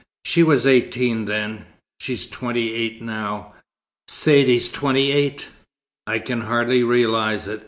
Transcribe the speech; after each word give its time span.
"She 0.25 0.41
was 0.41 0.65
eighteen 0.65 1.25
then. 1.25 1.65
She's 1.99 2.25
twenty 2.25 2.73
eight 2.73 3.03
now. 3.03 3.53
Saidee 4.09 4.67
twenty 4.73 5.11
eight! 5.11 5.49
I 6.07 6.17
can 6.17 6.41
hardly 6.41 6.81
realize 6.83 7.45
it. 7.45 7.59